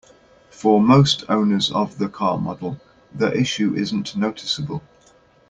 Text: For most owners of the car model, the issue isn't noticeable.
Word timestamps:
For 0.49 0.81
most 0.81 1.25
owners 1.29 1.71
of 1.71 1.99
the 1.99 2.09
car 2.09 2.39
model, 2.39 2.81
the 3.13 3.31
issue 3.39 3.75
isn't 3.75 4.15
noticeable. 4.17 4.81